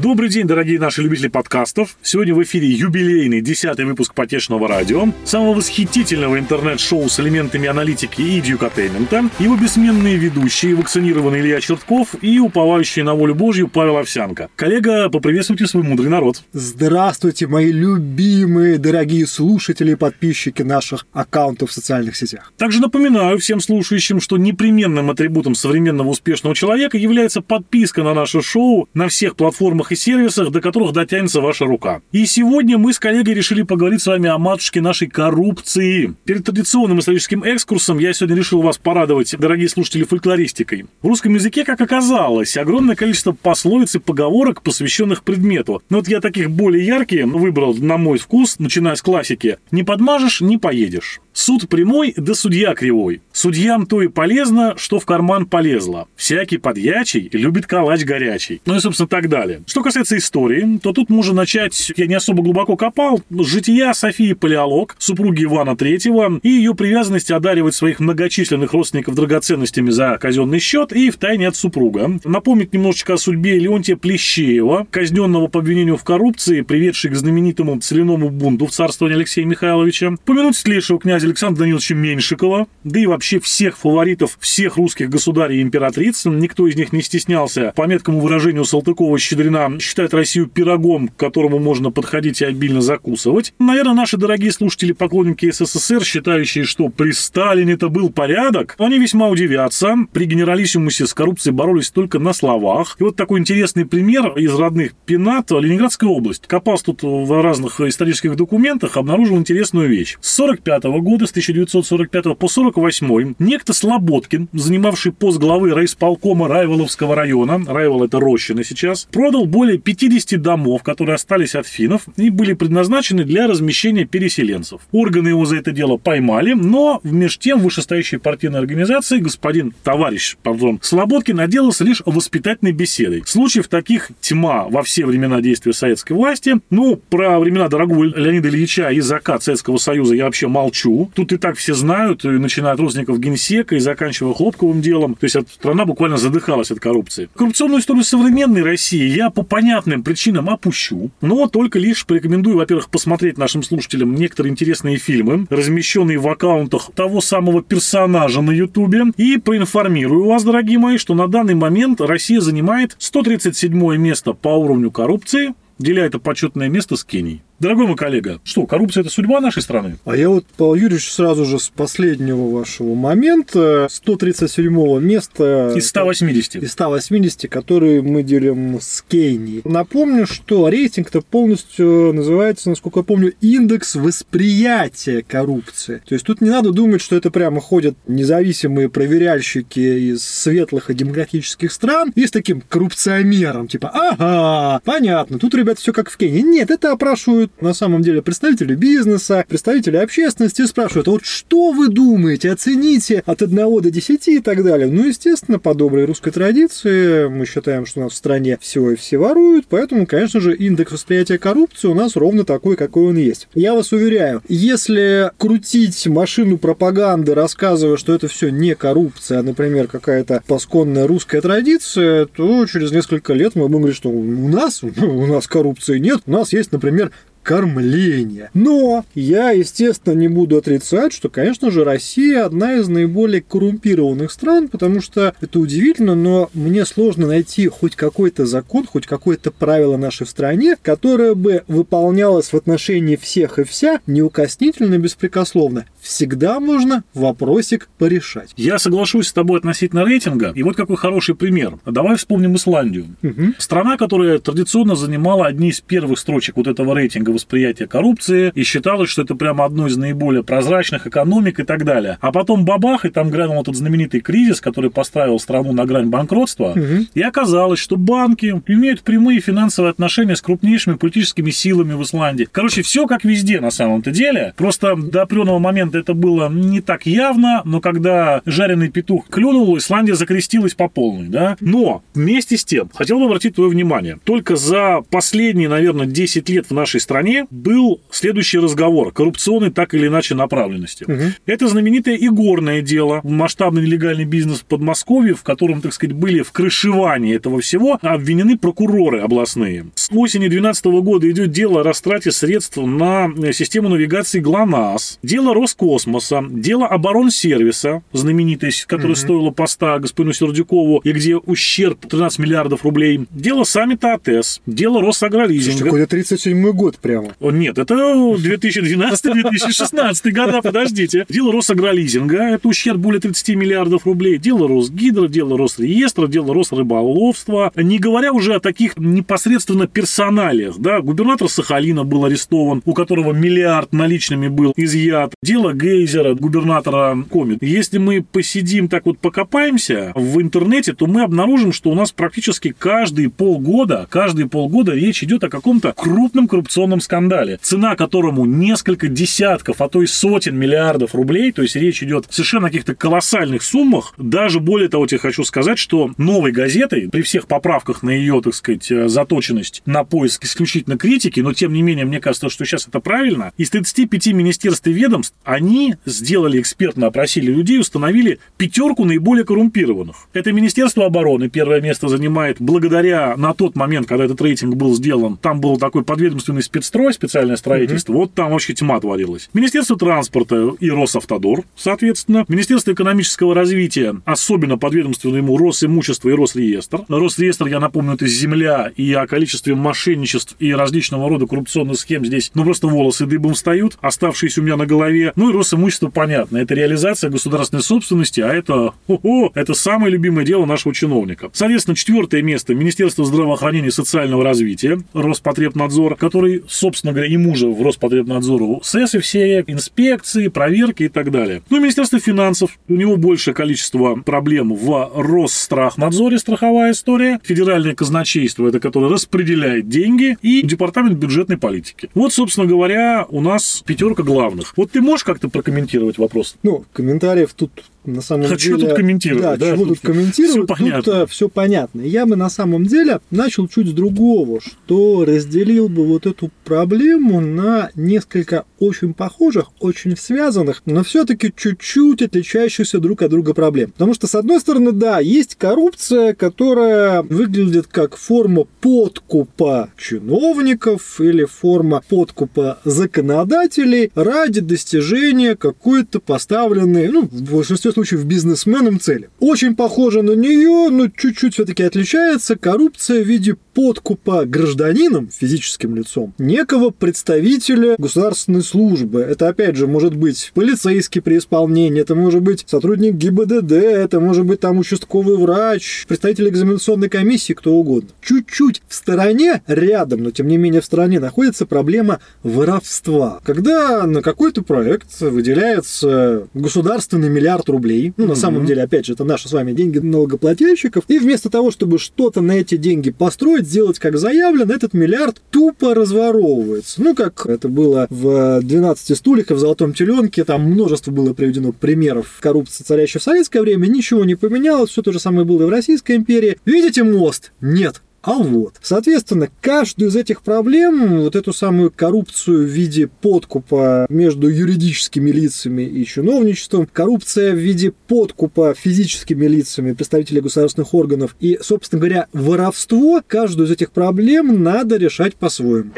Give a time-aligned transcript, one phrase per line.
[0.00, 1.96] Добрый день, дорогие наши любители подкастов.
[2.02, 8.40] Сегодня в эфире юбилейный десятый выпуск «Потешного радио», самого восхитительного интернет-шоу с элементами аналитики и
[8.40, 14.50] дьюкотеймента, его бессменные ведущие, вакцинированный Илья Чертков и уповающий на волю Божью Павел Овсянко.
[14.54, 16.44] Коллега, поприветствуйте свой мудрый народ.
[16.52, 22.52] Здравствуйте, мои любимые, дорогие слушатели и подписчики наших аккаунтов в социальных сетях.
[22.56, 28.88] Также напоминаю всем слушающим, что непременным атрибутом современного успешного человека является подписка на наше шоу
[28.94, 32.00] на всех платформах и сервисах, до которых дотянется ваша рука.
[32.12, 36.14] И сегодня мы с коллегой решили поговорить с вами о матушке нашей коррупции.
[36.24, 40.86] Перед традиционным историческим экскурсом я сегодня решил вас порадовать, дорогие слушатели, фольклористикой.
[41.02, 45.82] В русском языке, как оказалось, огромное количество пословиц и поговорок, посвященных предмету.
[45.90, 49.58] Но вот я таких более яркие выбрал на мой вкус, начиная с классики.
[49.70, 51.20] Не подмажешь, не поедешь.
[51.38, 53.22] Суд прямой, да судья кривой.
[53.30, 56.08] Судьям то и полезно, что в карман полезло.
[56.16, 58.60] Всякий подьячий любит калач горячий.
[58.66, 59.62] Ну и, собственно, так далее.
[59.64, 64.96] Что касается истории, то тут можно начать, я не особо глубоко копал, жития Софии Палеолог,
[64.98, 71.08] супруги Ивана III, и ее привязанности одаривать своих многочисленных родственников драгоценностями за казенный счет и
[71.08, 72.18] в тайне от супруга.
[72.24, 78.28] Напомнить немножечко о судьбе Леонтия Плещеева, казненного по обвинению в коррупции, приведшей к знаменитому целиному
[78.28, 80.16] бунту в царствовании Алексея Михайловича.
[80.24, 85.62] Помянуть светлейшего князя Александра Даниловича Меньшикова, да и вообще всех фаворитов всех русских государей и
[85.62, 86.24] императриц.
[86.24, 91.90] Никто из них не стеснялся, по меткому выражению Салтыкова-Щедрина, считает Россию пирогом, к которому можно
[91.90, 93.54] подходить и обильно закусывать.
[93.58, 99.28] Наверное, наши дорогие слушатели, поклонники СССР, считающие, что при Сталине это был порядок, они весьма
[99.28, 99.94] удивятся.
[100.12, 102.96] При генералиссимусе с коррупцией боролись только на словах.
[102.98, 106.46] И вот такой интересный пример из родных Пенат, Ленинградская область.
[106.46, 110.16] Копался тут в разных исторических документах, обнаружил интересную вещь.
[110.20, 117.16] С 45 года года, с 1945 по 48 некто Слободкин, занимавший пост главы райисполкома Райволовского
[117.16, 122.52] района, Райвол это Рощина сейчас, продал более 50 домов, которые остались от финнов и были
[122.52, 124.82] предназначены для размещения переселенцев.
[124.92, 130.78] Органы его за это дело поймали, но вместе тем вышестоящей партийной организации господин, товарищ, пардон,
[130.82, 133.24] Слободкин отделался лишь воспитательной беседой.
[133.26, 136.60] Случаев таких тьма во все времена действия советской власти.
[136.70, 141.07] Ну, про времена дорогого Леонида Ильича и закат Советского Союза я вообще молчу.
[141.14, 145.14] Тут и так все знают, начиная от родственников генсека и заканчивая хлопковым делом.
[145.14, 147.28] То есть страна буквально задыхалась от коррупции.
[147.34, 153.38] Коррупционную историю современной России я по понятным причинам опущу, но только лишь порекомендую, во-первых, посмотреть
[153.38, 160.24] нашим слушателям некоторые интересные фильмы, размещенные в аккаунтах того самого персонажа на Ютубе, и проинформирую
[160.24, 166.04] вас, дорогие мои, что на данный момент Россия занимает 137 место по уровню коррупции, деля
[166.04, 167.42] это почетное место с Кенией.
[167.60, 169.98] Дорогой мой коллега, что, коррупция– это судьба нашей страны?
[170.04, 175.72] А я вот, Павел Юрьевич, сразу же с последнего вашего момента, 137 места...
[175.74, 176.62] Из 180.
[176.62, 179.62] Из 180, которые мы делим с Кейни.
[179.64, 186.00] Напомню, что рейтинг-то полностью называется, насколько я помню, индекс восприятия коррупции.
[186.06, 190.94] То есть тут не надо думать, что это прямо ходят независимые проверяльщики из светлых и
[190.94, 196.42] демократических стран и с таким коррупционером, типа, ага, понятно, тут, ребят, все как в Кении.
[196.42, 201.72] Нет, это опрашивают спрашивают на самом деле представители бизнеса, представители общественности, спрашивают, а вот что
[201.72, 204.88] вы думаете, оцените от 1 до 10 и так далее.
[204.88, 208.96] Ну, естественно, по доброй русской традиции мы считаем, что у нас в стране все и
[208.96, 213.48] все воруют, поэтому, конечно же, индекс восприятия коррупции у нас ровно такой, какой он есть.
[213.54, 219.88] Я вас уверяю, если крутить машину пропаганды, рассказывая, что это все не коррупция, а, например,
[219.88, 225.26] какая-то посконная русская традиция, то через несколько лет мы будем говорить, что у нас, у
[225.26, 227.10] нас коррупции нет, у нас есть, например,
[227.48, 228.50] кормления.
[228.52, 234.68] Но я, естественно, не буду отрицать, что, конечно же, Россия одна из наиболее коррумпированных стран,
[234.68, 240.26] потому что это удивительно, но мне сложно найти хоть какой-то закон, хоть какое-то правило нашей
[240.26, 245.86] стране, которое бы выполнялось в отношении всех и вся неукоснительно и беспрекословно.
[246.02, 248.50] Всегда можно вопросик порешать.
[248.58, 250.52] Я соглашусь с тобой относительно рейтинга.
[250.54, 251.78] И вот какой хороший пример.
[251.86, 253.06] Давай вспомним Исландию.
[253.22, 253.54] Угу.
[253.56, 259.10] Страна, которая традиционно занимала одни из первых строчек вот этого рейтинга восприятия коррупции и считалось,
[259.10, 262.18] что это прямо одно из наиболее прозрачных экономик и так далее.
[262.20, 266.72] А потом бабах, и там грянул этот знаменитый кризис, который поставил страну на грань банкротства.
[266.72, 267.06] Угу.
[267.14, 272.48] И оказалось, что банки имеют прямые финансовые отношения с крупнейшими политическими силами в Исландии.
[272.50, 274.52] Короче, все как везде на самом-то деле.
[274.56, 280.14] Просто до определенного момента это было не так явно, но когда жареный петух клюнул, Исландия
[280.14, 281.56] закрестилась по полной, да.
[281.60, 286.66] Но вместе с тем, хотел бы обратить твое внимание, только за последние, наверное, 10 лет
[286.68, 291.04] в нашей стране стране был следующий разговор, коррупционный так или иначе направленности.
[291.04, 291.22] Угу.
[291.46, 296.52] Это знаменитое игорное дело, масштабный нелегальный бизнес в Подмосковье, в котором, так сказать, были в
[296.52, 299.86] крышевании этого всего обвинены прокуроры областные.
[299.94, 306.44] С осени 2012 года идет дело о растрате средств на систему навигации ГЛОНАСС, дело Роскосмоса,
[306.48, 309.20] дело оборонсервиса, знаменитость, которая угу.
[309.20, 315.84] стоила поста господину Сердюкову, и где ущерб 13 миллиардов рублей, дело саммита АТС, дело Росагролизинга.
[315.84, 317.34] Какой-то 37 год прямо.
[317.40, 321.26] О, нет, это 2012-2016 года, подождите.
[321.28, 324.38] Дело Росагролизинга, это ущерб более 30 миллиардов рублей.
[324.38, 327.72] Дело Росгидро, дело Росреестра, дело Росрыболовства.
[327.76, 330.78] Не говоря уже о таких непосредственно персоналиях.
[330.78, 331.00] Да?
[331.00, 335.34] Губернатор Сахалина был арестован, у которого миллиард наличными был изъят.
[335.42, 337.62] Дело Гейзера, губернатора Комит.
[337.62, 342.74] Если мы посидим так вот покопаемся в интернете, то мы обнаружим, что у нас практически
[342.76, 349.80] каждые полгода, каждые полгода речь идет о каком-то крупном коррупционном скандале, цена которому несколько десятков,
[349.80, 354.14] а то и сотен миллиардов рублей, то есть речь идет совершенно о каких-то колоссальных суммах.
[354.16, 358.54] Даже более того, тебе хочу сказать, что новой газетой, при всех поправках на ее, так
[358.54, 362.86] сказать, э, заточенность на поиск исключительно критики, но тем не менее, мне кажется, что сейчас
[362.86, 369.44] это правильно, из 35 министерств и ведомств они сделали экспертно, опросили людей, установили пятерку наиболее
[369.44, 370.16] коррумпированных.
[370.32, 375.36] Это Министерство обороны первое место занимает благодаря на тот момент, когда этот рейтинг был сделан,
[375.36, 378.20] там был такой подведомственный спецстрой, специальное строительство, угу.
[378.20, 379.50] вот там вообще тьма творилась.
[379.52, 382.44] Министерство транспорта и Росавтодор, соответственно.
[382.48, 387.02] Министерство экономического развития, особенно подведомственно ему Росимущество и Росреестр.
[387.08, 392.50] Росреестр, я напомню, это земля, и о количестве мошенничеств и различного рода коррупционных схем здесь,
[392.54, 395.32] ну, просто волосы дыбом встают, оставшиеся у меня на голове.
[395.36, 400.64] Ну, и Росимущество, понятно, это реализация государственной собственности, а это, о, это самое любимое дело
[400.64, 401.50] нашего чиновника.
[401.52, 407.82] Соответственно, четвертое место Министерство здравоохранения и социального развития, Роспотребнадзор, который, собственно говоря, ему же в
[407.82, 411.62] Роспотребнадзору СЭСы все, инспекции, проверки и так далее.
[411.70, 418.80] Ну, Министерство финансов, у него большее количество проблем в Росстрахнадзоре, страховая история, федеральное казначейство, это
[418.80, 422.08] которое распределяет деньги, и департамент бюджетной политики.
[422.14, 424.74] Вот, собственно говоря, у нас пятерка главных.
[424.76, 426.56] Вот ты можешь как-то прокомментировать вопрос?
[426.62, 427.70] Ну, комментариев тут
[428.04, 428.58] на самом а деле...
[428.58, 429.42] Что тут комментировать?
[429.42, 430.66] Да, да чего тут комментировать?
[430.66, 431.02] Все понятно.
[431.02, 432.00] Тут э, все понятно.
[432.00, 437.40] Я бы на самом деле начал чуть с другого, что разделил бы вот эту проблему
[437.40, 443.90] на несколько очень похожих, очень связанных, но все-таки чуть-чуть отличающихся друг от друга проблем.
[443.90, 451.44] Потому что, с одной стороны, да, есть коррупция, которая выглядит как форма подкупа чиновников или
[451.44, 459.28] форма подкупа законодателей ради достижения какой-то поставленной, ну, в большинстве случаев, бизнесменам цели.
[459.40, 466.32] Очень похоже на нее, но чуть-чуть все-таки отличается коррупция в виде подкупа гражданином, физическим лицом,
[466.38, 469.20] некого представителя государственной службы.
[469.20, 474.46] Это, опять же, может быть полицейский при исполнении, это может быть сотрудник ГИБДД, это может
[474.46, 478.10] быть там участковый врач, представитель экзаменационной комиссии, кто угодно.
[478.20, 483.40] Чуть-чуть в стороне, рядом, но тем не менее в стороне, находится проблема воровства.
[483.44, 487.77] Когда на какой-то проект выделяется государственный миллиард рублей,
[488.16, 491.70] ну, на самом деле, опять же, это наши с вами деньги налогоплательщиков, и вместо того,
[491.70, 497.02] чтобы что-то на эти деньги построить, сделать как заявлено, этот миллиард тупо разворовывается.
[497.02, 501.72] Ну, как это было в 12 стульях и в Золотом теленке, там множество было приведено
[501.72, 505.66] примеров коррупции, царящей в советское время, ничего не поменялось, все то же самое было и
[505.66, 506.58] в Российской империи.
[506.64, 507.52] Видите мост?
[507.60, 508.02] Нет.
[508.22, 514.48] А вот, соответственно, каждую из этих проблем, вот эту самую коррупцию в виде подкупа между
[514.48, 522.00] юридическими лицами и чиновничеством, коррупция в виде подкупа физическими лицами представителей государственных органов и, собственно
[522.00, 525.92] говоря, воровство, каждую из этих проблем надо решать по-своему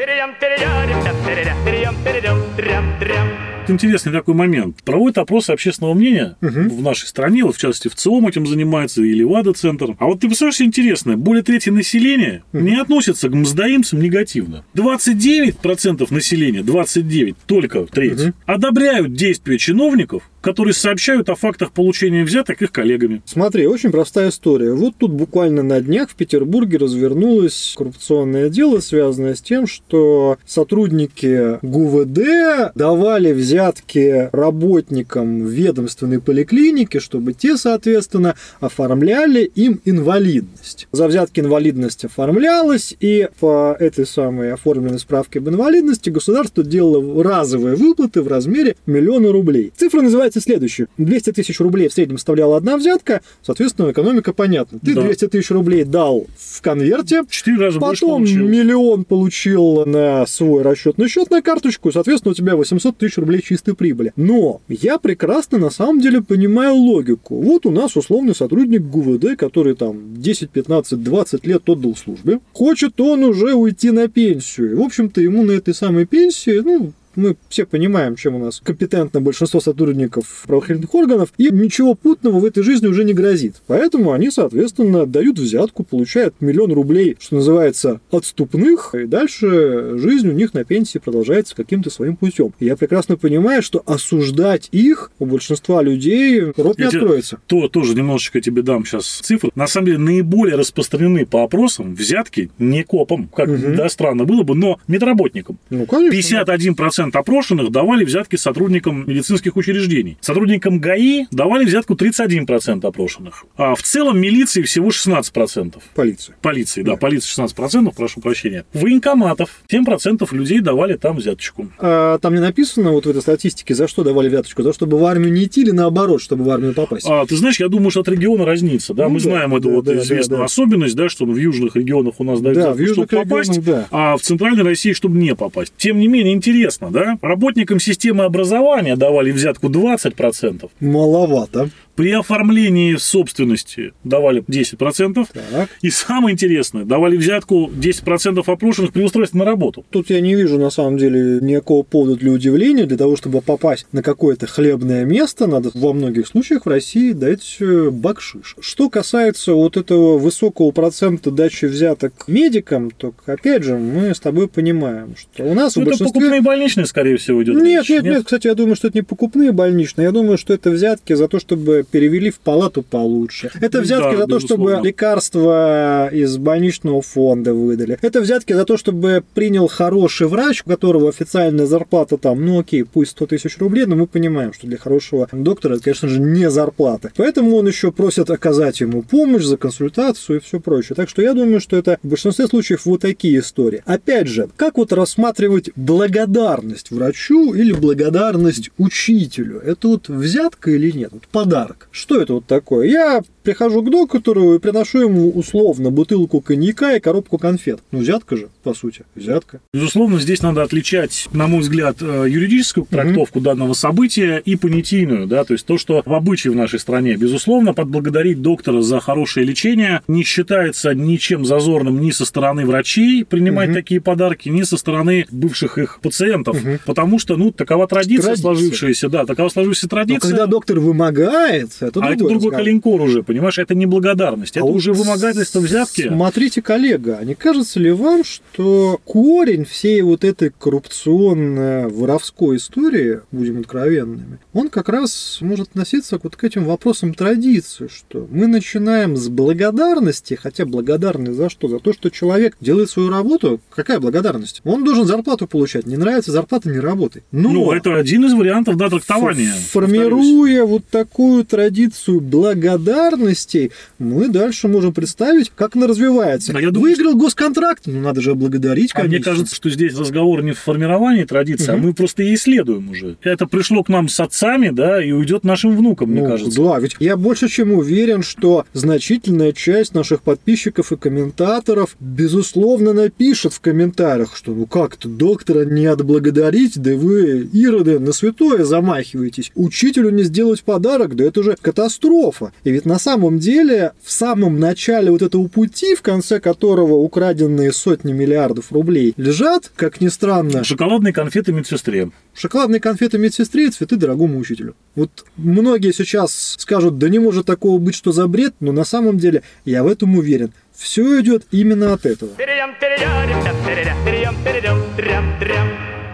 [3.69, 4.83] интересный такой момент.
[4.83, 6.75] Проводят опросы общественного мнения угу.
[6.75, 9.95] в нашей стране, вот в частности в ЦИОМ этим занимается, или ВАДА-центр.
[9.99, 12.63] А вот ты представляешь, что интересно, более трети населения угу.
[12.63, 14.65] не относятся к мздоимцам негативно.
[14.75, 18.33] 29% населения, 29, только треть, угу.
[18.45, 23.21] одобряют действия чиновников, которые сообщают о фактах получения взяток их коллегами.
[23.25, 24.73] Смотри, очень простая история.
[24.73, 31.59] Вот тут буквально на днях в Петербурге развернулось коррупционное дело, связанное с тем, что сотрудники
[31.61, 40.87] ГУВД давали взятки работникам ведомственной поликлиники, чтобы те, соответственно, оформляли им инвалидность.
[40.91, 47.75] За взятки инвалидность оформлялась, и по этой самой оформленной справке об инвалидности государство делало разовые
[47.75, 49.71] выплаты в размере миллиона рублей.
[49.75, 50.87] Цифра называется получается следующее.
[50.97, 54.79] 200 тысяч рублей в среднем составляла одна взятка, соответственно, экономика понятна.
[54.79, 55.01] Ты Да.
[55.01, 58.47] 200 тысяч рублей дал в конверте, Четыре раза потом получил.
[58.47, 63.41] миллион получил на свой расчетный счет на карточку, и, соответственно, у тебя 800 тысяч рублей
[63.41, 64.13] чистой прибыли.
[64.15, 67.41] Но я прекрасно на самом деле понимаю логику.
[67.41, 72.39] Вот у нас условный сотрудник ГУВД, который там 10, 15, 20 лет отдал службе.
[72.53, 74.71] Хочет он уже уйти на пенсию.
[74.71, 78.61] И, в общем-то, ему на этой самой пенсии, ну, мы все понимаем, чем у нас
[78.63, 83.55] компетентно большинство сотрудников правоохранительных органов, и ничего путного в этой жизни уже не грозит.
[83.67, 90.31] Поэтому они, соответственно, дают взятку, получают миллион рублей, что называется, отступных, и дальше жизнь у
[90.31, 92.53] них на пенсии продолжается каким-то своим путем.
[92.59, 97.39] И я прекрасно понимаю, что осуждать их у большинства людей рот не Я тебе откроется.
[97.47, 99.51] То тоже немножечко тебе дам сейчас цифры.
[99.55, 103.75] На самом деле наиболее распространены по опросам взятки не копам, как Мгм.
[103.75, 105.57] да, странно было бы, но медработникам.
[105.69, 106.15] Ну, конечно.
[106.15, 110.17] 51% опрошенных давали взятки сотрудникам медицинских учреждений.
[110.21, 113.45] Сотрудникам ГАИ давали взятку 31% опрошенных.
[113.57, 115.75] А в целом милиции всего 16%.
[115.95, 116.35] Полиция.
[116.41, 116.97] Полиции, да, Да.
[116.97, 118.65] полиции 16%, прошу прощения.
[118.73, 121.67] Военкоматов 7% людей давали там взяточку.
[121.79, 125.05] А, там не написано вот в этой статистике, за что давали взяточку, за чтобы в
[125.05, 127.05] армию не идти или наоборот, чтобы в армию попасть.
[127.09, 129.69] А, ты знаешь, я думаю, что от региона разнится, да, Ну мы да, знаем эту
[129.69, 130.45] да, вот да, да, известную да.
[130.45, 133.63] особенность, да, что в южных регионах у нас дают Да, взятку, в южных чтобы попасть,
[133.63, 133.87] да.
[133.91, 135.73] а в центральной России, чтобы не попасть.
[135.77, 141.69] Тем не менее, интересно, да, работникам системы образования давали взятку 20%, Маловато.
[142.01, 145.69] При оформлении собственности давали 10%, Так.
[145.83, 149.85] и самое интересное, давали взятку 10% опрошенных при устройстве на работу.
[149.91, 152.87] Тут я не вижу, на самом деле, никакого повода для удивления.
[152.87, 157.57] Для того, чтобы попасть на какое-то хлебное место, надо во многих случаях в России дать
[157.59, 158.55] э, бакшиш.
[158.59, 164.47] Что касается вот этого высокого процента дачи взяток медикам, то, опять же, мы с тобой
[164.47, 166.07] понимаем, что у нас Ну, в это большинстве...
[166.07, 169.03] покупные больничные, скорее всего, идет Нет, речь, нет, нет, кстати, я думаю, что это не
[169.03, 173.51] покупные больничные, я думаю, что это взятки за то, чтобы перевели в палату получше.
[173.59, 177.97] Это Да, взятки за то, чтобы лекарства из больничного фонда выдали.
[178.01, 182.83] Это взятки за то, чтобы принял хороший врач, у которого официальная зарплата там, ну окей,
[182.83, 186.49] пусть 100 тысяч рублей, но мы понимаем, что для хорошего доктора это, конечно же, не
[186.49, 187.11] зарплата.
[187.15, 190.95] Поэтому он еще просит оказать ему помощь за консультацию и все прочее.
[190.95, 193.83] Так что я думаю, что это в большинстве случаев вот такие истории.
[193.85, 199.59] Опять же, как вот рассматривать благодарность врачу или благодарность учителю?
[199.59, 201.09] Это вот взятка или нет?
[201.11, 201.70] Вот подарок.
[201.91, 202.87] Что это вот такое?
[202.87, 207.79] Я прихожу к доктору и приношу ему условно бутылку коньяка и коробку конфет.
[207.91, 209.03] Ну, взятка же, по сути.
[209.15, 209.61] Взятка.
[209.73, 215.43] Безусловно, здесь надо отличать, на мой взгляд, э, юридическую трактовку данного события и понятийную, да,
[215.43, 217.15] то есть то, что в обычае в нашей стране.
[217.15, 223.69] Безусловно, подблагодарить доктора за хорошее лечение не считается ничем зазорным ни со стороны врачей принимать
[223.69, 223.75] Мгм.
[223.75, 226.79] такие подарки, ни со стороны бывших их пациентов, Мгм.
[226.85, 228.41] потому что, ну, такова традиция, Традиция.
[228.41, 230.29] сложившаяся, да, такова сложившаяся Но традиция.
[230.29, 232.57] когда доктор вымогает, это а другой это другой разговор.
[232.57, 236.07] коленкор уже, понимаешь, это не благодарность, это А уже вымогательство взятки.
[236.07, 243.59] Смотрите, коллега, а не кажется ли вам, что корень всей вот этой коррупционно-воровской истории, будем
[243.59, 249.27] откровенными, он как раз может относиться вот к этим вопросам традиции, что мы начинаем с
[249.29, 251.67] благодарности, хотя благодарность за что?
[251.67, 253.59] За то, что человек делает свою работу.
[253.69, 254.61] Какая благодарность?
[254.63, 255.85] Он должен зарплату получать.
[255.85, 257.23] Не нравится зарплата, не работай.
[257.31, 259.53] Но Ну, это один из вариантов, да, трактования.
[259.69, 266.53] Формируя вот такую традицию благодарностей, мы дальше можем представить, как она развивается.
[266.55, 270.41] А я думаю, Выиграл госконтракт, ну надо же благодарить, А мне кажется, что здесь разговор
[270.43, 271.87] не в формировании традиции, а Мгм.
[271.87, 273.17] мы просто и исследуем уже.
[273.21, 276.61] Это пришло к нам с отцами, да, и уйдет нашим внукам, мне Ну, кажется.
[276.61, 283.53] Да, ведь я больше чем уверен, что значительная часть наших подписчиков и комментаторов, безусловно, напишет
[283.53, 289.51] в комментариях, что ну как-то доктора не отблагодарить, да вы, ироды, на святое замахиваетесь.
[289.55, 292.51] Учителю не сделать подарок, да это же катастрофа.
[292.63, 297.71] И ведь на самом деле, в самом начале вот этого пути, в конце которого украденные
[297.71, 302.11] сотни миллиардов рублей лежат, как ни странно, Шоколадные конфеты медсестре.
[302.33, 304.75] Шоколадные конфеты медсестре и цветы дорогому учителю.
[304.95, 309.17] Вот многие сейчас скажут, да не может такого быть, что за бред, но на самом
[309.17, 310.53] деле я в этом уверен.
[310.75, 312.31] Все идет именно от этого.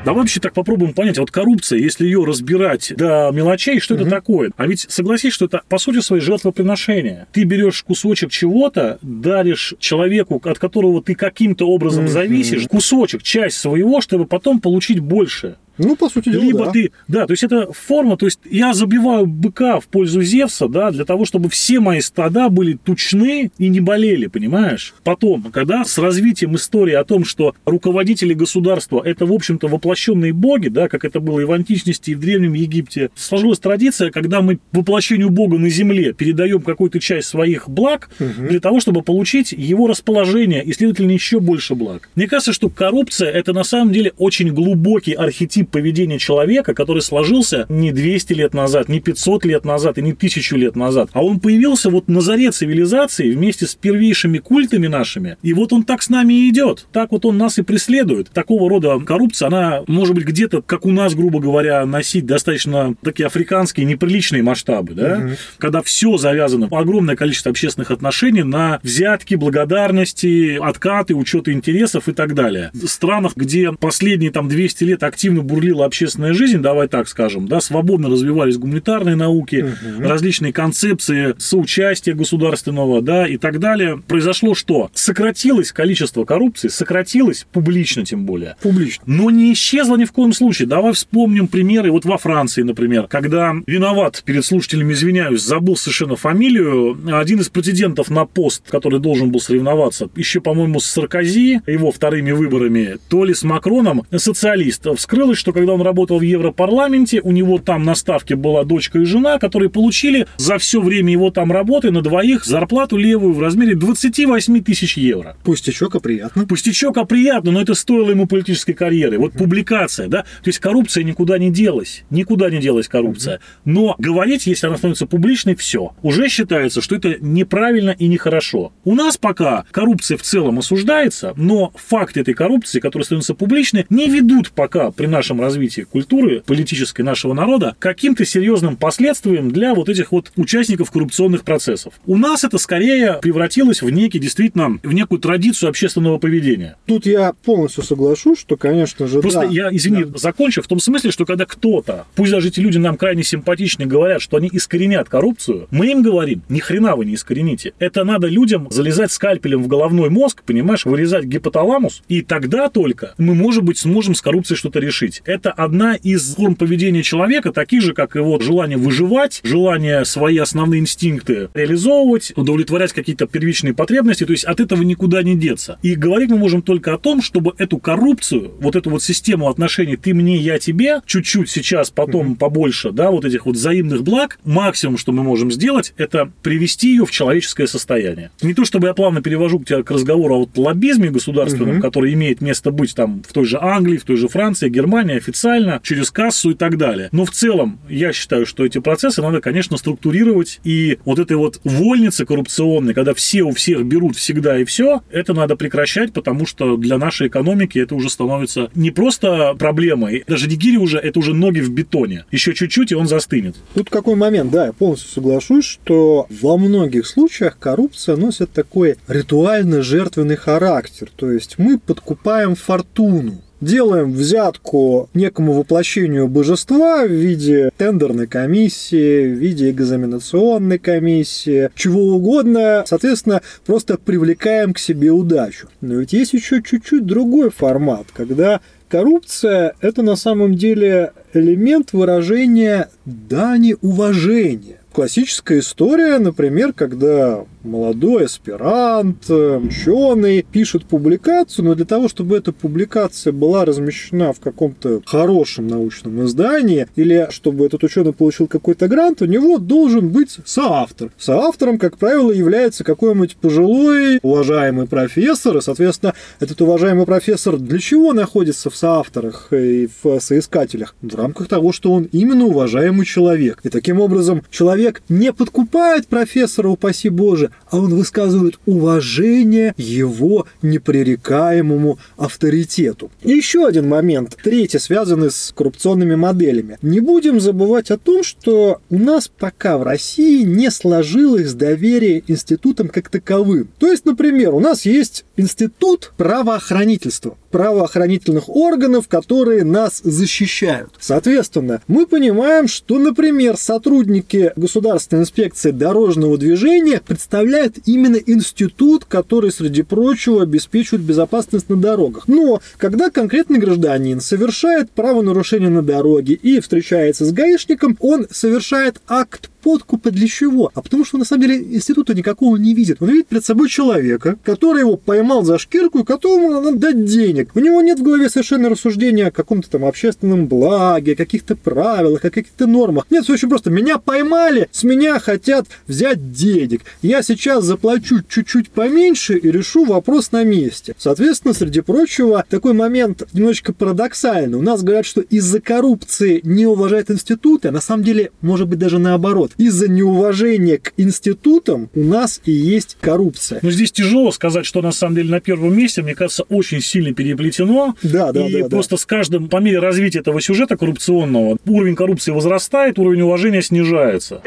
[0.07, 4.51] Давай вообще так попробуем понять, вот коррупция, если ее разбирать до мелочей, что это такое?
[4.55, 7.27] А ведь согласись, что это по сути своей жертвоприношение.
[7.33, 12.13] Ты берешь кусочек чего-то, даришь человеку, от которого ты каким-то образом Мгм.
[12.13, 15.57] зависишь, кусочек, часть своего, чтобы потом получить больше.
[15.77, 16.71] Ну, по сути дела, Либо да.
[16.71, 20.91] ты, да, то есть это форма, то есть я забиваю быка в пользу Зевса, да,
[20.91, 24.93] для того, чтобы все мои стада были тучны и не болели, понимаешь?
[25.03, 30.69] Потом, когда с развитием истории о том, что руководители государства это, в общем-то, воплощенные боги,
[30.69, 34.59] да, как это было и в античности, и в Древнем Египте, сложилась традиция, когда мы
[34.71, 40.63] воплощению бога на земле передаем какую-то часть своих благ для того, чтобы получить его расположение
[40.63, 42.09] и, следовательно, еще больше благ.
[42.15, 47.65] Мне кажется, что коррупция это на самом деле очень глубокий архетип поведения человека, который сложился
[47.69, 51.39] не 200 лет назад, не 500 лет назад и не 1000 лет назад, а он
[51.39, 56.09] появился вот на заре цивилизации вместе с первейшими культами нашими, и вот он так с
[56.09, 58.29] нами и идет, так вот он нас и преследует.
[58.29, 63.27] Такого рода коррупция, она может быть где-то, как у нас, грубо говоря, носить достаточно такие
[63.27, 71.15] африканские неприличные масштабы, да, когда все завязано, огромное количество общественных отношений на взятки, благодарности, откаты,
[71.15, 72.71] учеты интересов и так далее.
[72.73, 77.59] В странах, где последние там 200 лет активно бурлила общественная жизнь, давай так скажем, да,
[77.61, 83.99] свободно развивались гуманитарные науки, различные концепции соучастия государственного, да, и так далее.
[84.07, 84.91] Произошло что?
[84.93, 88.55] Сократилось количество коррупции, сократилось публично тем более.
[88.61, 89.03] Публично.
[89.07, 90.67] Но не исчезла ни в коем случае.
[90.67, 91.91] Давай вспомним примеры.
[91.91, 98.11] Вот во Франции, например, когда виноват, перед слушателями извиняюсь, забыл совершенно фамилию, один из претендентов
[98.11, 103.33] на пост, который должен был соревноваться, еще, по-моему, с Саркози, его вторыми выборами, то ли
[103.33, 108.35] с Макроном, социалист, вскрылось, что когда он работал в Европарламенте, у него там на ставке
[108.35, 112.97] была дочка и жена, которые получили за все время его там работы на двоих зарплату
[112.97, 115.37] левую в размере 28 тысяч евро.
[115.45, 116.45] Пустячок, а приятно.
[116.45, 119.19] Пустячок, а приятно, но это стоило ему политической карьеры.
[119.19, 123.39] Вот публикация, да, то есть коррупция никуда не делась, никуда не делась коррупция.
[123.63, 125.93] Но говорить, если она становится публичной, все.
[126.01, 128.73] Уже считается, что это неправильно и нехорошо.
[128.83, 134.09] У нас пока коррупция в целом осуждается, но факты этой коррупции, которые становятся публичны, не
[134.09, 140.11] ведут пока при нашем развитии культуры политической нашего народа каким-то серьезным последствиям для вот этих
[140.11, 141.93] вот участников коррупционных процессов.
[142.05, 146.77] У нас это скорее превратилось в некий, действительно, в некую традицию общественного поведения.
[146.85, 149.47] Тут я полностью соглашусь, что, конечно же, Просто да.
[149.47, 153.23] я, извини, закончу в том смысле, что когда кто-то, пусть даже эти люди нам крайне
[153.23, 157.73] симпатичны, говорят, что они искоренят коррупцию, мы им говорим, ни хрена вы не искорените.
[157.79, 163.33] Это надо людям залезать скальпелем в головной мозг, понимаешь, вырезать гипоталамус, и тогда только мы,
[163.33, 165.21] может быть, сможем с коррупцией что-то решить.
[165.27, 170.79] Это одна из форм поведения человека, таких же, как его желание выживать, желание свои основные
[170.79, 175.79] инстинкты реализовывать, удовлетворять какие-то первичные потребности, то есть от этого никуда не деться.
[175.83, 179.97] И говорить мы можем только о том, чтобы эту коррупцию, вот эту вот систему отношений
[179.97, 184.97] ты мне, я тебе, чуть-чуть сейчас, потом побольше, да, вот этих вот взаимных благ, максимум,
[184.97, 188.31] что мы можем сделать, это привести ее в человеческое состояние.
[188.41, 192.13] Не то, чтобы я плавно перевожу к тебя к разговору о вот лоббизме государственном, который
[192.13, 196.11] имеет место быть там в той же Англии, в той же Франции, Германии официально, через
[196.11, 197.09] кассу и так далее.
[197.11, 200.59] Но в целом я считаю, что эти процессы надо, конечно, структурировать.
[200.63, 205.33] И вот этой вот вольницы коррупционной, когда все у всех берут всегда и все, это
[205.33, 210.77] надо прекращать, потому что для нашей экономики это уже становится не просто проблемой, даже нигири
[210.77, 212.25] уже, это уже ноги в бетоне.
[212.31, 213.55] Еще чуть-чуть, и он застынет.
[213.73, 220.35] Тут какой момент, да, я полностью соглашусь, что во многих случаях коррупция носит такой ритуально-жертвенный
[220.35, 221.09] характер.
[221.15, 223.41] То есть мы подкупаем фортуну.
[223.59, 232.83] Делаем взятку некому воплощению божества в виде тендерной комиссии, в виде экзаменационной комиссии, чего угодно.
[232.85, 235.69] Соответственно, просто привлекаем к себе удачу.
[235.81, 242.89] Но ведь есть еще чуть-чуть другой формат, когда коррупция– это на самом деле элемент выражения
[243.05, 244.77] дани уважения.
[244.93, 253.33] Классическая история, например, когда молодой аспирант, ученый пишет публикацию, но для того, чтобы эта публикация
[253.33, 259.25] была размещена в каком-то хорошем научном издании, или чтобы этот ученый получил какой-то грант, у
[259.25, 261.11] него должен быть соавтор.
[261.17, 268.13] Соавтором, как правило, является какой-нибудь пожилой, уважаемый профессор, и, соответственно, этот уважаемый профессор для чего
[268.13, 270.95] находится в соавторах и в соискателях?
[271.01, 273.59] В рамках того, что он именно уважаемый человек.
[273.63, 281.99] И таким образом человек не подкупает профессора, упаси Боже, а он высказывает уважение его непререкаемому
[282.17, 283.11] авторитету.
[283.23, 286.77] И еще один момент, третий, связанный с коррупционными моделями.
[286.81, 292.87] Не будем забывать о том, что у нас пока в России не сложилось доверие институтам
[292.87, 293.69] как таковым.
[293.79, 297.37] То есть, например, у нас есть институт правоохранительства.
[297.51, 300.91] правоохранительных органов, которые нас защищают.
[300.99, 307.36] Соответственно, мы понимаем, что, например, сотрудники Государственной инспекции дорожного движения представляют
[307.85, 312.27] именно институт, который, среди прочего, обеспечивает безопасность на дорогах.
[312.27, 319.49] Но когда конкретный гражданин совершает правонарушение на дороге и встречается с гаишником, он совершает акт
[319.67, 320.71] подкупа для чего?
[320.75, 323.01] А потому что на самом деле института никакого не видит.
[323.01, 327.51] Он видит перед собой человека, который его поймал за шкирку и которому надо дать денег.
[327.53, 332.29] У него нет в голове совершенно рассуждения о каком-то там общественном благе, каких-то правилах, о
[332.29, 333.07] каких-то нормах.
[333.09, 333.69] Нет, все очень просто.
[333.69, 336.83] Меня поймали, с меня хотят взять денег.
[337.01, 340.95] Я сейчас заплачу чуть-чуть поменьше и решу вопрос на месте.
[340.97, 344.57] Соответственно, среди прочего, такой момент немножечко парадоксальный.
[344.57, 348.79] У нас говорят, что из-за коррупции не уважают институты, а на самом деле, может быть,
[348.79, 353.59] даже наоборот из-за неуважения к институтам у нас и есть коррупция.
[353.61, 357.13] Но здесь тяжело сказать, что на самом деле на первом месте, мне кажется, очень сильно
[357.13, 357.95] переплетено.
[358.03, 358.69] Да, да, и да.
[358.69, 359.01] просто да.
[359.01, 364.41] с каждым, по мере развития этого сюжета коррупционного, уровень коррупции возрастает, уровень уважения снижается.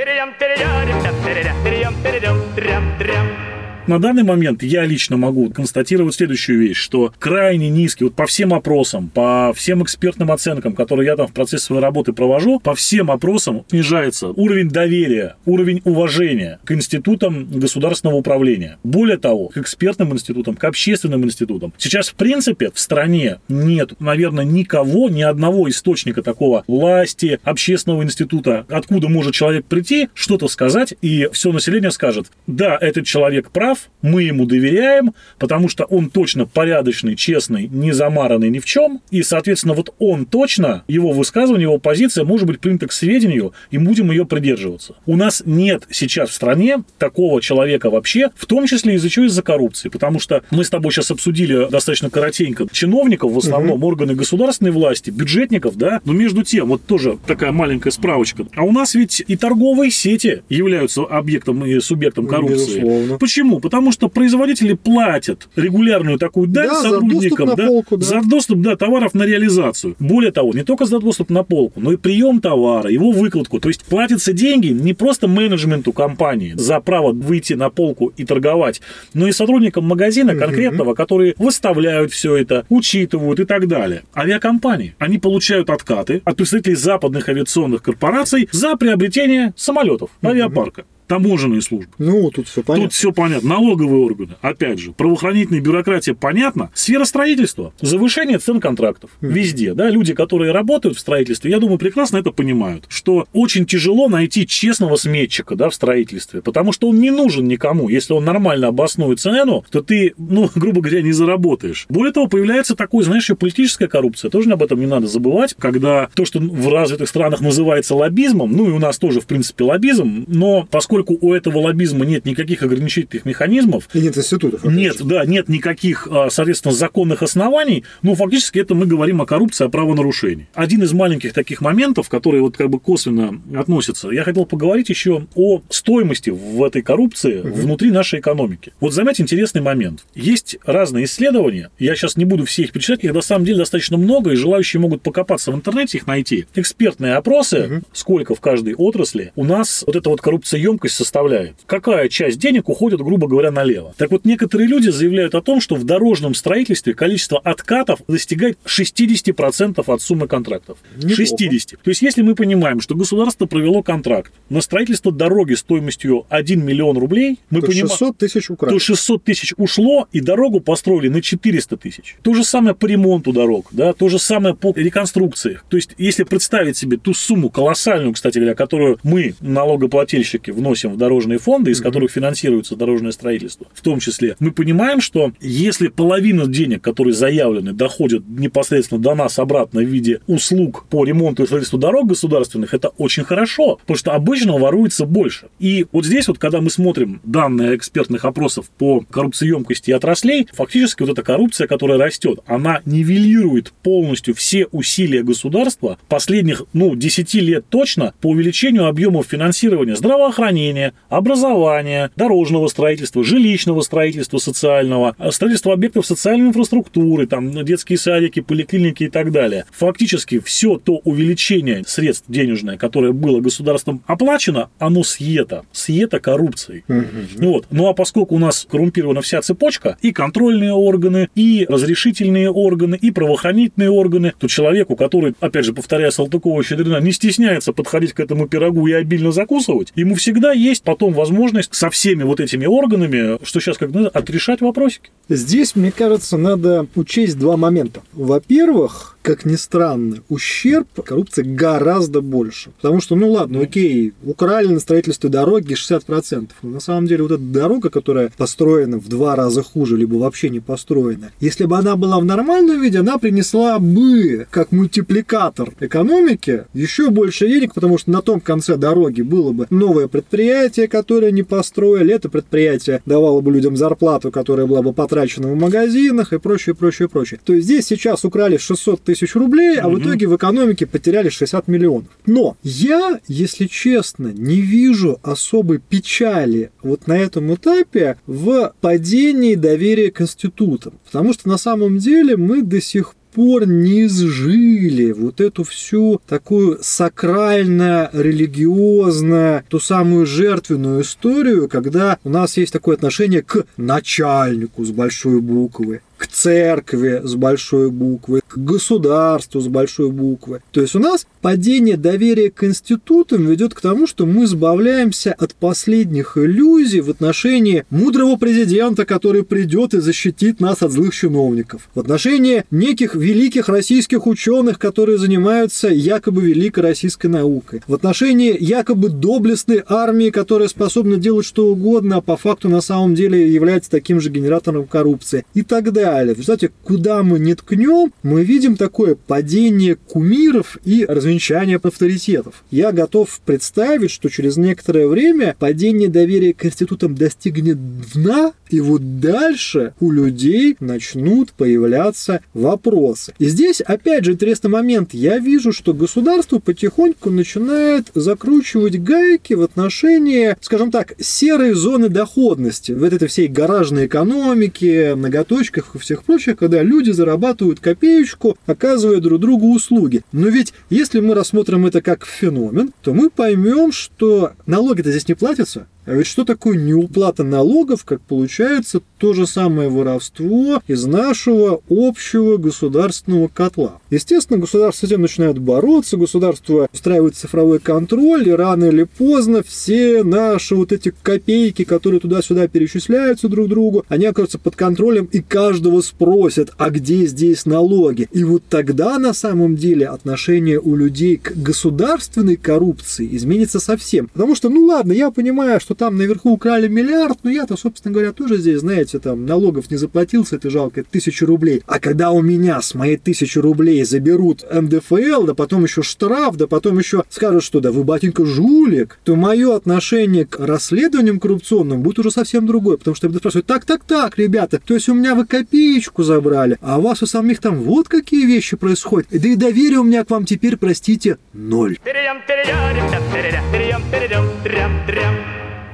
[2.71, 3.50] trem, trem.
[3.87, 8.53] На данный момент я лично могу констатировать следующую вещь, что крайне низкий, вот по всем
[8.55, 13.11] опросам, по всем экспертным оценкам, которые я там в процессе своей работы провожу, по всем
[13.11, 18.79] опросам снижается уровень доверия, уровень уважения к институтам государственного управления.
[18.85, 21.73] Более того, к экспертным институтам, к общественным институтам.
[21.79, 28.67] Сейчас, в принципе, в стране нет, наверное, никого, ни одного источника такого власти, общественного института,
[28.69, 34.23] откуда может человек прийти, что-то сказать, и все население скажет, да, этот человек прав, мы
[34.23, 39.75] ему доверяем, потому что он точно порядочный, честный, не замаранный ни в чем, и, соответственно,
[39.75, 44.25] вот он точно, его высказывание, его позиция может быть принята к сведению, и будем ее
[44.25, 44.97] придерживаться.
[45.07, 49.43] У нас нет сейчас в стране такого человека вообще, в том числе из-за чего из-за
[49.43, 53.89] коррупции, потому что мы с тобой сейчас обсудили достаточно коротенько чиновников, в основном угу.
[53.89, 58.73] органы государственной власти, бюджетников, да, но между тем, вот тоже такая маленькая справочка, а у
[58.73, 62.81] нас ведь и торговые сети являются объектом и субъектом коррупции.
[62.81, 63.19] Безусловно.
[63.19, 63.60] Почему?
[63.61, 68.05] Потому что производители платят регулярную такую дань да, сотрудникам за доступ, да, полку, да.
[68.05, 69.97] за доступ да, товаров на реализацию.
[69.99, 73.61] Более того, не только за доступ на полку, но и прием товара, его выкладку.
[73.61, 78.81] То есть платятся деньги не просто менеджменту компании за право выйти на полку и торговать,
[79.15, 84.03] но и сотрудникам магазина конкретного, которые выставляют все это, учитывают и так далее.
[84.15, 91.91] Авиакомпании, они получают откаты от представителей западных авиационных корпораций за приобретение самолетов, авиапарка таможенные службы.
[91.99, 92.85] Ну, тут все понятно.
[92.85, 93.49] Тут все понятно.
[93.49, 96.71] Налоговые органы, опять же, правоохранительная бюрократия, понятно.
[96.73, 99.11] Сфера строительства, завышение цен контрактов.
[99.21, 99.33] Mm-hmm.
[99.33, 104.09] Везде, да, люди, которые работают в строительстве, я думаю, прекрасно это понимают, что очень тяжело
[104.09, 107.89] найти честного сметчика, да, в строительстве, потому что он не нужен никому.
[107.89, 111.87] Если он нормально обоснует цену, то ты, ну, грубо говоря, не заработаешь.
[111.89, 114.31] Более того, появляется такой, знаешь, еще политическая коррупция.
[114.31, 118.69] Тоже об этом не надо забывать, когда то, что в развитых странах называется лоббизмом, ну
[118.69, 122.63] и у нас тоже, в принципе, лоббизм, но поскольку поскольку у этого лоббизма нет никаких
[122.63, 123.89] ограничительных механизмов.
[123.95, 124.65] И нет институтов.
[124.65, 127.85] Нет, да, нет никаких, а, соответственно, законных оснований.
[128.03, 130.49] Ну, фактически это мы говорим о коррупции, о правонарушении.
[130.55, 135.27] Один из маленьких таких моментов, которые вот как бы косвенно относятся, я хотел поговорить еще
[135.35, 137.55] о стоимости в этой коррупции угу.
[137.55, 138.73] внутри нашей экономики.
[138.81, 140.05] Вот заметь интересный момент.
[140.15, 143.97] Есть разные исследования, я сейчас не буду все их перечислять, их на самом деле достаточно
[143.97, 146.47] много, и желающие могут покопаться в интернете, их найти.
[146.55, 147.83] Экспертные опросы, угу.
[147.93, 152.39] сколько в каждой отрасли у нас вот эта вот коррупция емкость емкость составляет, какая часть
[152.39, 153.95] денег уходит, грубо говоря, налево.
[153.97, 159.83] Так вот, некоторые люди заявляют о том, что в дорожном строительстве количество откатов достигает 60%
[159.87, 160.79] от суммы контрактов.
[160.97, 161.15] Неплохо.
[161.17, 161.83] 60.
[161.83, 166.99] То есть, если мы понимаем, что государство провело контракт на строительство дороги стоимостью 1 миллион
[166.99, 167.89] рублей, мы то понимаем...
[167.89, 168.73] 600 тысяч украли.
[168.73, 172.17] То 600 тысяч ушло, и дорогу построили на 400 тысяч.
[172.23, 175.61] То же самое по ремонту дорог, да, то же самое по реконструкции.
[175.69, 180.95] То есть, если представить себе ту сумму колоссальную, кстати говоря, которую мы, налогоплательщики, вносим вносим
[180.95, 185.89] в дорожные фонды, из которых финансируется дорожное строительство, в том числе, мы понимаем, что если
[185.89, 191.47] половина денег, которые заявлены, доходят непосредственно до нас обратно в виде услуг по ремонту и
[191.47, 195.47] строительству дорог государственных, это очень хорошо, потому что обычно воруется больше.
[195.59, 201.13] И вот здесь вот, когда мы смотрим данные экспертных опросов по коррупциемкости отраслей, фактически вот
[201.13, 208.15] эта коррупция, которая растет, она нивелирует полностью все усилия государства последних, ну, 10 лет точно
[208.21, 216.49] по увеличению объемов финансирования здравоохранения, здравоохранения, образования, дорожного строительства, жилищного строительства социального, строительства объектов социальной
[216.49, 219.65] инфраструктуры, там детские садики, поликлиники и так далее.
[219.73, 225.65] Фактически все то увеличение средств денежное, которое было государством оплачено, оно съето.
[225.73, 226.85] Съето коррупцией.
[226.89, 227.45] Угу.
[227.47, 227.67] Вот.
[227.71, 233.11] Ну а поскольку у нас коррумпирована вся цепочка, и контрольные органы, и разрешительные органы, и
[233.11, 238.87] правоохранительные органы, то человеку, который, опять же, повторяя Салтыкова-Щедрина, не стесняется подходить к этому пирогу
[238.87, 243.79] и обильно закусывать, ему всегда есть потом возможность со всеми вот этими органами, что сейчас
[243.79, 245.11] как надо, отрешать вопросики.
[245.29, 248.03] Здесь, мне кажется, надо учесть два момента.
[248.13, 252.71] Во-первых, как ни странно, ущерб коррупции гораздо больше.
[252.81, 256.51] Потому что, ну ладно, окей, украли на строительстве дороги 60%.
[256.63, 260.49] Но на самом деле вот эта дорога, которая построена в два раза хуже, либо вообще
[260.49, 266.65] не построена, если бы она была в нормальном виде, она принесла бы, как мультипликатор экономики,
[266.73, 271.43] еще больше денег, потому что на том конце дороги было бы новое предприятие, которое не
[271.43, 276.75] построили, это предприятие давало бы людям зарплату, которая была бы потрачена в магазинах и прочее,
[276.75, 277.41] прочее, прочее.
[277.45, 279.97] То есть здесь сейчас украли 600 тысяч рублей, а mm-hmm.
[279.97, 282.07] в итоге в экономике потеряли 60 миллионов.
[282.27, 290.13] Но я, если честно, не вижу особой печали вот на этом этапе в падении доверия
[290.13, 290.93] к институтам.
[291.05, 296.79] Потому что на самом деле мы до сих пор не изжили вот эту всю такую
[296.83, 305.41] сакрально-религиозно, ту самую жертвенную историю, когда у нас есть такое отношение к начальнику с большой
[305.41, 310.61] буквы, к церкви с большой буквы, к государству с большой буквы.
[310.71, 315.55] То есть у нас падение доверия к институтам ведет к тому, что мы избавляемся от
[315.55, 322.01] последних иллюзий в отношении мудрого президента, который придет и защитит нас от злых чиновников, в
[322.01, 329.83] отношении неких великих российских ученых, которые занимаются якобы великой российской наукой, в отношении якобы доблестной
[329.87, 334.29] армии, которая способна делать что угодно, а по факту на самом деле является таким же
[334.29, 335.47] генератором коррупции.
[335.55, 336.35] И так далее далее.
[336.35, 342.65] В результате, куда мы не ткнем, мы видим такое падение кумиров и развенчание авторитетов.
[342.71, 347.79] Я готов представить, что через некоторое время падение доверия к институтам достигнет
[348.15, 353.35] дна, и вот дальше у людей начнут появляться вопросы.
[353.39, 355.15] И здесь, опять же, интересный момент.
[355.15, 362.93] Я вижу, что государство потихоньку начинает закручивать гайки в отношении, скажем так, серой зоны доходности
[362.93, 369.73] в этой всей гаражной экономике, многоточках всех прочих, когда люди зарабатывают копеечку, оказывая друг другу
[369.75, 370.23] услуги.
[370.33, 375.35] Но ведь если мы рассмотрим это как феномен, то мы поймем, что налоги-то здесь не
[375.35, 381.81] платятся, а ведь что такое неуплата налогов, как получается то же самое воровство из нашего
[381.89, 383.99] общего государственного котла?
[384.11, 390.25] Естественно, государство с этим начинает бороться, государство устраивает цифровой контроль, и рано или поздно все
[390.25, 396.01] наши вот эти копейки, которые туда-сюда перечисляются друг другу, они окажутся под контролем, и каждого
[396.01, 398.29] спросят, а где здесь налоги?
[398.33, 404.29] И вот тогда на самом деле отношение у людей к государственной коррупции изменится совсем.
[404.29, 408.13] Потому что, ну ладно, я понимаю, что что там наверху украли миллиард, но я-то, собственно
[408.13, 411.83] говоря, тоже здесь, знаете, там налогов не заплатил с этой жалкой тысячи рублей.
[411.85, 416.69] А когда у меня с моей тысячи рублей заберут НДФЛ, да потом еще штраф, да
[416.69, 422.21] потом еще скажут, что да вы, батенька, жулик, то мое отношение к расследованиям коррупционным будет
[422.21, 425.15] уже совсем другое, потому что я буду спрашивать, так, так, так, ребята, то есть у
[425.15, 429.49] меня вы копеечку забрали, а у вас у самих там вот какие вещи происходят, да
[429.49, 431.99] и доверие у меня к вам теперь, простите, ноль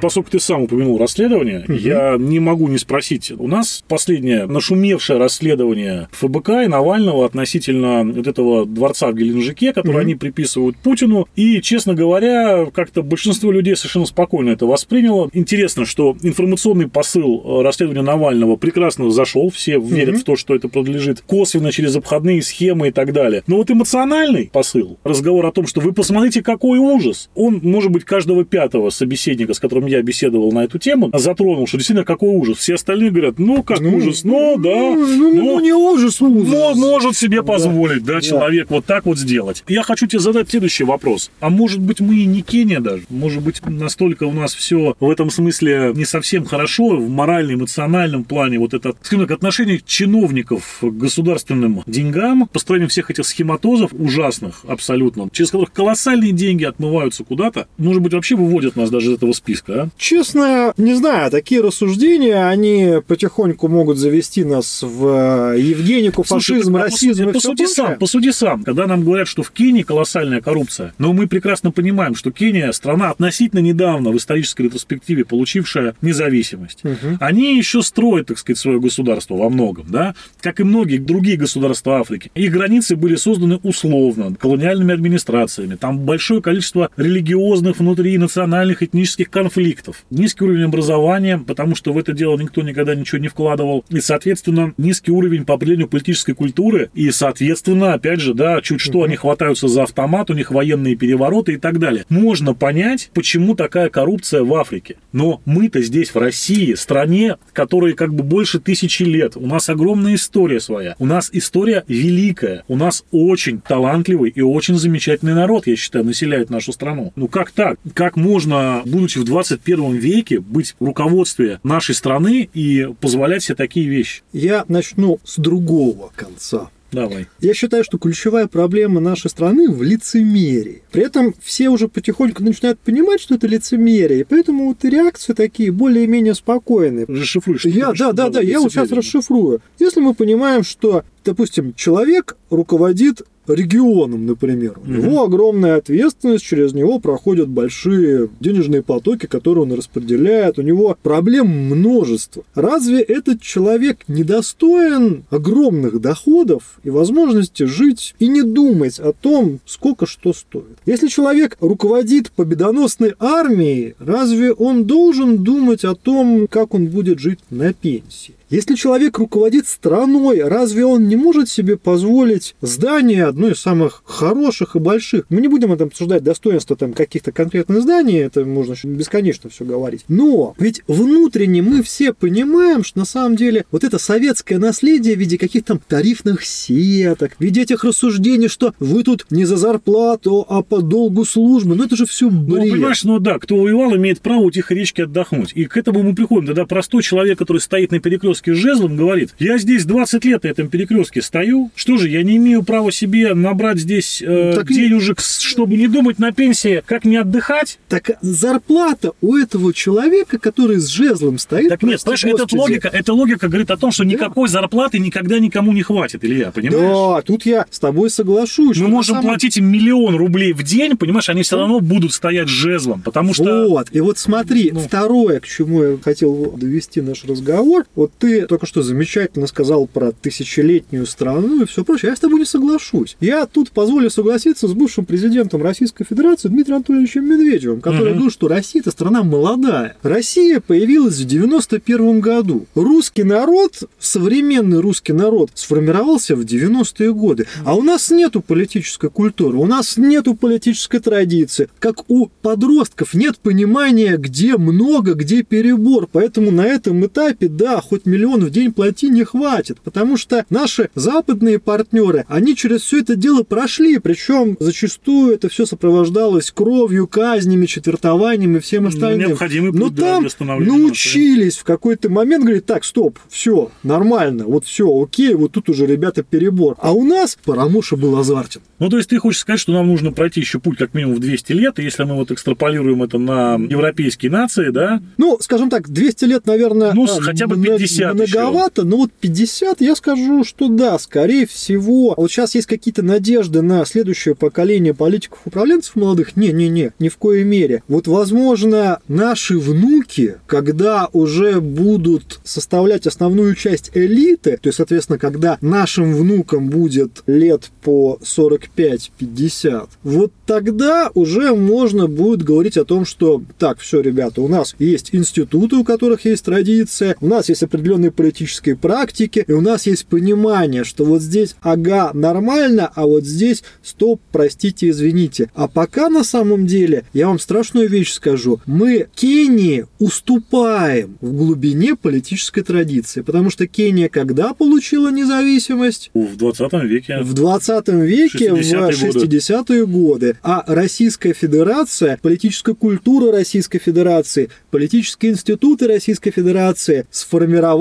[0.00, 1.72] поскольку ты сам упомянул расследование, угу.
[1.72, 3.32] я не могу не спросить.
[3.37, 9.96] У нас последнее нашумевшее расследование ФБК и Навального относительно вот этого дворца в Геленджике, который
[9.96, 10.02] угу.
[10.02, 11.28] они приписывают Путину.
[11.37, 15.30] И, честно говоря, как-то большинство людей совершенно спокойно это восприняло.
[15.32, 19.50] Интересно, что информационный посыл э, расследования Навального прекрасно зашел.
[19.50, 20.20] Все верят угу.
[20.20, 23.42] в то, что это подлежит косвенно через обходные схемы и так далее.
[23.46, 28.04] Но вот эмоциональный посыл, разговор о том, что вы посмотрите, какой ужас, он может быть
[28.04, 32.59] каждого пятого собеседника, с которым я беседовал на эту тему, затронул, что действительно какой ужас.
[32.59, 34.70] Все остальные говорят, ну, как ну, ужас, ну, да.
[34.70, 36.49] Ну, ну, ну, ну не ужас, ужас.
[36.49, 39.64] Но может себе позволить, да, да, человек вот так вот сделать.
[39.68, 41.31] Я хочу тебе задать следующий вопрос.
[41.40, 43.05] А может быть, мы и не Кения даже?
[43.09, 48.25] Может быть, настолько у нас все в этом смысле не совсем хорошо, в моральном, эмоциональном
[48.25, 54.62] плане, вот это, скажем так, отношение чиновников к государственным деньгам, построение всех этих схематозов ужасных
[54.66, 59.33] абсолютно, через которых колоссальные деньги отмываются куда-то, может быть, вообще выводят нас даже из этого
[59.33, 59.89] списка, да?
[59.97, 66.77] Честно, не знаю, такие рассуждения, они потихоньку могут завести нас в э, Евгенику, Слушай, фашизм,
[66.77, 67.75] расизм и посуди, всё посуди прочее.
[67.75, 68.65] сам, посуди сам.
[68.65, 73.11] Когда нам говорят, что в Кении колоссальная коррупция, но мы прекрасно понимаем, что Кения страна
[73.11, 76.83] относительно недавно в исторической ретроспективе получившая независимость.
[76.85, 77.19] Мгм.
[77.21, 82.01] Они еще строят, так сказать, свое государство во многом, да, как и многие другие государства
[82.01, 82.31] Африки.
[82.35, 85.75] Их границы были созданы условно, колониальными администрациями.
[85.77, 89.65] Там большое количество религиозных, внутри национальных, этнических конфликтов.
[90.11, 93.85] Низкий уровень образования, потому что в это дело никто никогда ничего не вкладывал.
[93.88, 96.90] И, соответственно, низкий уровень по определению политической культуры.
[96.94, 101.55] И, соответственно, опять же, да, чуть что, они хватаются за автомат, у них военные перевороты
[101.55, 102.05] и так далее.
[102.09, 104.96] Можно понять, почему такая коррупция в Африке.
[105.12, 109.37] Но мы-то здесь, в России, стране, которой как бы больше тысячи лет.
[109.37, 110.94] У нас огромная история своя.
[110.98, 112.64] У нас история великая.
[112.68, 117.12] У нас очень талантливый и очень замечательный народ, я считаю, населяет нашу страну.
[117.16, 117.79] Ну как так?
[117.94, 119.24] Как можно, будучи в
[119.57, 124.23] 21 веке, быть в руководстве нашей страны и позволять себе такие вещи?
[124.33, 126.71] Я начну с другого конца.
[126.92, 127.27] Давай.
[127.40, 130.83] Я считаю, что ключевая проблема нашей страны в лицемерии.
[130.92, 135.73] При этом все уже потихоньку начинают понимать, что это лицемерие, и поэтому вот реакции такие
[135.73, 137.07] более-менее спокойные.
[137.07, 139.61] Расшифруй, что Я, да, да, да, я вот сейчас расшифрую.
[139.79, 146.98] Если мы понимаем, что, допустим, человек руководит регионом, например, у него огромная ответственность, через него
[146.98, 152.44] проходят большие денежные потоки, которые он распределяет, у него проблем множество.
[152.54, 160.06] Разве этот человек недостоин огромных доходов и возможности жить и не думать о том, сколько
[160.06, 160.78] что стоит?
[160.85, 167.40] Если человек руководит победоносной армией, разве он должен думать о том, как он будет жить
[167.50, 168.35] на пенсии?
[168.48, 174.76] Если человек руководит страной, разве он не может себе позволить здание одно из самых хороших
[174.76, 175.24] и больших?
[175.30, 180.04] Мы не будем там обсуждать достоинства там каких-то конкретных зданий, это можно бесконечно все говорить.
[180.06, 185.18] Но ведь внутренне мы все понимаем, что на самом деле вот это советское наследие в
[185.18, 190.46] виде каких-то там тарифных сеток, в виде этих рассуждений, что вы тут не за зарплату,
[190.48, 192.70] а по долгу службы, ну это же все Ну, бред.
[192.70, 195.50] понимаешь, ну да, кто воевал, имеет право у тихой речки отдохнуть.
[195.56, 196.46] И к этому мы приходим.
[196.46, 200.49] Тогда простой человек, который стоит на перекрестке с жезлом, говорит, я здесь 20 лет на
[200.49, 205.20] этом перекрестке стою, что же, я не имею права себе набрать здесь э, Так денежек,
[205.20, 207.79] чтобы не думать на пенсии, как мне отдыхать?
[207.88, 211.68] Так зарплата у этого человека, который с жезлом стоит...
[211.68, 215.72] Так нет, понимаешь, эта логика, эта логика говорит о том, что никакой зарплаты никогда никому
[215.72, 216.83] не хватит, Илья, понимаешь?
[216.83, 218.79] Да, тут я с тобой соглашусь.
[218.79, 222.49] Мы можем самом- платить им миллион рублей в день, понимаешь, они все равно будут стоять
[222.49, 223.68] с жезлом, потому что...
[223.68, 224.81] Вот, и вот смотри, Ну.
[224.81, 230.12] второе, к чему я хотел довести наш разговор, вот ты только что замечательно сказал про
[230.12, 233.17] тысячелетнюю страну и все прочее, я с тобой не соглашусь.
[233.21, 238.12] Я тут позволю согласиться с бывшим президентом Российской Федерации Дмитрием Анатольевичем Медведевым, который Мгм.
[238.15, 239.97] говорил, что Россия это страна молодая.
[240.03, 242.67] Россия появилась в 91 году.
[242.75, 247.47] Русский народ, современный русский народ, сформировался в 90-е годы.
[247.65, 251.69] А у нас нету политической культуры, у нас нету политической традиции.
[251.79, 256.09] Как у подростков нет понимания, где много, где перебор.
[256.11, 259.79] Поэтому на этом этапе, да, хоть миллион в день плати не хватит.
[259.83, 263.98] Потому что наши западные партнеры, они через все это дело прошли.
[263.98, 269.29] Причем зачастую это все сопровождалось кровью, казнями, четвертованием и всем Ну, остальным.
[269.31, 270.83] необходимый Но путь для там восстановления нации.
[270.85, 275.87] научились в какой-то момент говорить, так, стоп, все, нормально, вот все, окей, вот тут уже,
[275.87, 276.76] ребята, перебор.
[276.81, 278.61] А у нас Парамуша был азартен.
[278.79, 281.20] Ну, то есть ты хочешь сказать, что нам нужно пройти еще путь как минимум в
[281.20, 285.88] 200 лет, и если мы вот экстраполируем это на европейские нации, да, Ну, скажем так,
[285.88, 290.45] 200 лет, наверное, Ну, а, хотя бы мно- 50 многовато, но вот 50, я скажу,
[290.45, 292.14] что да, скорее всего.
[292.16, 296.37] Вот сейчас есть какие-то надежды на следующее поколение политиков-управленцев молодых.
[296.37, 297.83] Не-не-не, ни в коей мере.
[297.88, 305.59] Вот, возможно, наши внуки, когда уже будут составлять основную часть элиты, то есть, соответственно, когда
[305.61, 313.42] нашим внукам будет лет по 45-50, вот тогда уже можно будет говорить о том, что
[313.59, 317.95] так, все, ребята, у нас есть институты, у которых есть традиция, у нас есть определенные
[318.11, 323.62] политические практики, и у нас есть понимание, что вот здесь ага, нормально, а вот здесь
[323.82, 325.50] стоп, простите, извините.
[325.54, 331.96] А пока на самом деле, я вам страшную вещь скажу, мы Кении уступаем в глубине
[331.96, 336.11] политической традиции, потому что Кения когда получила независимость?
[336.26, 337.18] в 20 веке.
[337.22, 339.37] В 20 веке, в 60-е годы.
[339.37, 340.37] 60-е годы.
[340.42, 347.06] А Российская Федерация, политическая культура Российской Федерации, политические институты Российской Федерации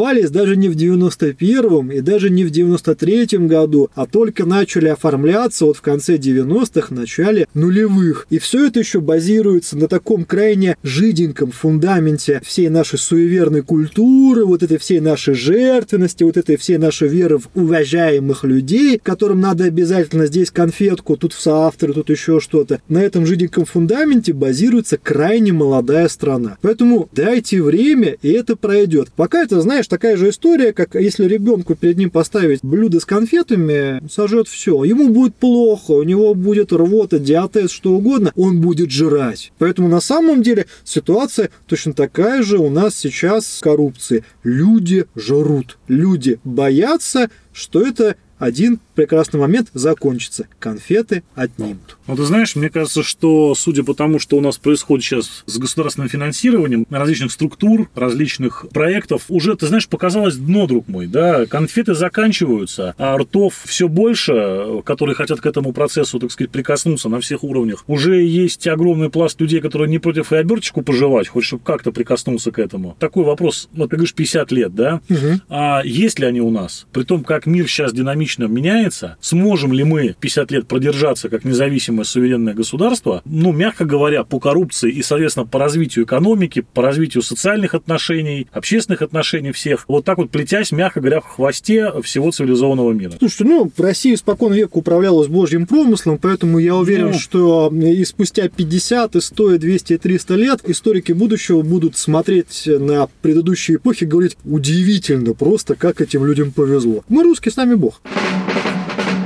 [0.05, 5.65] создавались даже не в 91-м и даже не в 93-м году, а только начали оформляться
[5.65, 8.27] вот в конце 90-х, начале нулевых.
[8.29, 14.61] И все это еще базируется на таком крайне жиденьком фундаменте всей нашей суеверной культуры, вот
[14.61, 20.27] этой всей нашей жертвенности, вот этой всей нашей веры в уважаемых людей, которым надо обязательно
[20.27, 22.79] здесь конфетку, тут в соавторы, тут еще что-то.
[22.87, 26.57] На этом жиденьком фундаменте базируется крайне молодая страна.
[26.61, 29.09] Поэтому дайте время, и это пройдет.
[29.15, 34.05] Пока это, знаешь, такая же история, как если ребенку перед ним поставить блюдо с конфетами,
[34.11, 34.83] сожжет все.
[34.83, 39.53] Ему будет плохо, у него будет рвота, диатез, что угодно, он будет жрать.
[39.57, 44.25] Поэтому на самом деле ситуация точно такая же у нас сейчас с коррупцией.
[44.43, 50.47] Люди жрут, люди боятся, что это один прекрасный момент закончится.
[50.59, 51.97] Конфеты отнимут.
[52.07, 55.57] Ну, ты знаешь, мне кажется, что судя по тому, что у нас происходит сейчас с
[55.57, 61.93] государственным финансированием различных структур, различных проектов, уже, ты знаешь, показалось дно, друг мой, да, конфеты
[61.93, 67.43] заканчиваются, а ртов все больше, которые хотят к этому процессу, так сказать, прикоснуться на всех
[67.43, 67.83] уровнях.
[67.87, 72.51] Уже есть огромный пласт людей, которые не против и оберточку пожевать, хоть чтобы как-то прикоснуться
[72.51, 72.95] к этому.
[72.99, 75.01] Такой вопрос, вот ты говоришь, 50 лет, да?
[75.09, 75.41] Угу.
[75.49, 76.87] А есть ли они у нас?
[76.91, 78.84] При том, как мир сейчас динамично меняется,
[79.21, 84.91] сможем ли мы 50 лет продержаться как независимое суверенное государство, ну, мягко говоря, по коррупции
[84.91, 90.29] и, соответственно, по развитию экономики, по развитию социальных отношений, общественных отношений всех, вот так вот
[90.29, 93.13] плетясь, мягко говоря, в хвосте всего цивилизованного мира.
[93.19, 97.13] Слушайте, ну, Россия испокон века управлялась божьим промыслом, поэтому я уверен, Ну.
[97.13, 102.63] что и спустя 50, и 100, и 200, и 300 лет историки будущего будут смотреть
[102.67, 107.03] на предыдущие эпохи и говорить, удивительно просто, как этим людям повезло.
[107.09, 108.01] Мы русские, с нами Бог.
[108.03, 108.44] Перейдем,